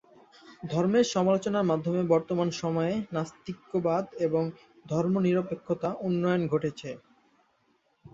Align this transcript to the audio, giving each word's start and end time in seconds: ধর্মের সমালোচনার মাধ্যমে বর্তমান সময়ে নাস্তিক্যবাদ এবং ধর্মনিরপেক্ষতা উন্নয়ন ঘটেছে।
ধর্মের 0.63 1.05
সমালোচনার 1.13 1.69
মাধ্যমে 1.71 2.01
বর্তমান 2.13 2.49
সময়ে 2.61 2.93
নাস্তিক্যবাদ 3.13 4.03
এবং 4.27 4.43
ধর্মনিরপেক্ষতা 4.85 5.89
উন্নয়ন 6.07 6.41
ঘটেছে। 6.47 6.89